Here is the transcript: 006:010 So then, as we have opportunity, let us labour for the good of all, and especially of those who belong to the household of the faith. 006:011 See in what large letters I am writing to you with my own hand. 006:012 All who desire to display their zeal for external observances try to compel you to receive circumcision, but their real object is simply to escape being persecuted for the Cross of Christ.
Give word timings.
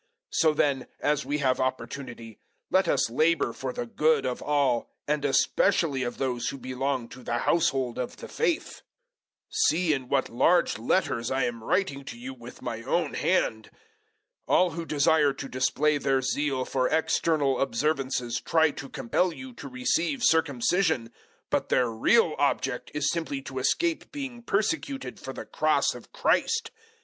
006:010 0.31 0.35
So 0.39 0.53
then, 0.55 0.87
as 0.99 1.25
we 1.27 1.37
have 1.37 1.59
opportunity, 1.59 2.39
let 2.71 2.87
us 2.87 3.11
labour 3.11 3.53
for 3.53 3.71
the 3.71 3.85
good 3.85 4.25
of 4.25 4.41
all, 4.41 4.89
and 5.07 5.23
especially 5.23 6.01
of 6.01 6.17
those 6.17 6.49
who 6.49 6.57
belong 6.57 7.07
to 7.09 7.21
the 7.21 7.37
household 7.37 7.99
of 7.99 8.17
the 8.17 8.27
faith. 8.27 8.81
006:011 9.51 9.55
See 9.67 9.93
in 9.93 10.09
what 10.09 10.27
large 10.29 10.79
letters 10.79 11.29
I 11.29 11.43
am 11.43 11.63
writing 11.63 12.03
to 12.05 12.17
you 12.17 12.33
with 12.33 12.63
my 12.63 12.81
own 12.81 13.13
hand. 13.13 13.69
006:012 14.49 14.53
All 14.55 14.71
who 14.71 14.85
desire 14.87 15.33
to 15.33 15.47
display 15.47 15.99
their 15.99 16.23
zeal 16.23 16.65
for 16.65 16.89
external 16.89 17.61
observances 17.61 18.41
try 18.43 18.71
to 18.71 18.89
compel 18.89 19.31
you 19.31 19.53
to 19.53 19.67
receive 19.67 20.23
circumcision, 20.23 21.11
but 21.51 21.69
their 21.69 21.91
real 21.91 22.33
object 22.39 22.89
is 22.95 23.07
simply 23.11 23.39
to 23.43 23.59
escape 23.59 24.11
being 24.11 24.41
persecuted 24.41 25.19
for 25.19 25.31
the 25.31 25.45
Cross 25.45 25.93
of 25.93 26.11
Christ. 26.11 26.71